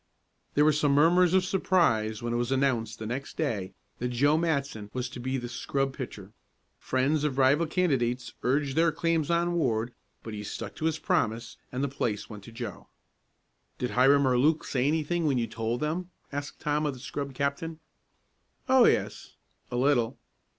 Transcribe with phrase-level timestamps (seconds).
[0.55, 4.35] There were some murmurs of surprise when it was announced the next day that Joe
[4.35, 6.33] Matson was to be the scrub pitcher.
[6.79, 9.93] Friends of rival candidates urged their claims on Ward,
[10.23, 12.87] but he stuck to his promise and the place went to Joe.
[13.77, 17.35] "Did Hiram or Luke say anything when you told them?" asked Tom of the scrub
[17.35, 17.79] captain.
[18.67, 19.35] "Oh, yes
[19.69, 20.17] a little."